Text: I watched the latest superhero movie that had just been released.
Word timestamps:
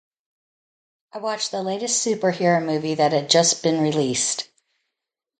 I 1.13 1.19
watched 1.19 1.51
the 1.51 1.61
latest 1.61 2.03
superhero 2.03 2.65
movie 2.65 2.95
that 2.95 3.11
had 3.11 3.29
just 3.29 3.61
been 3.61 3.83
released. 3.83 4.49